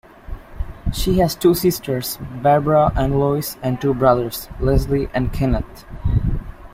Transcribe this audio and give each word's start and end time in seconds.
She 0.91 1.19
has 1.19 1.35
two 1.35 1.53
sisters, 1.53 2.17
Barbara 2.41 2.91
and 2.95 3.19
Lois, 3.19 3.57
and 3.61 3.79
two 3.79 3.93
brothers, 3.93 4.49
Leslie 4.59 5.09
and 5.13 5.31
Kenneth. 5.31 5.85